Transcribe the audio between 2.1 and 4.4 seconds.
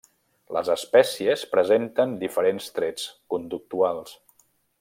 diferents trets conductuals.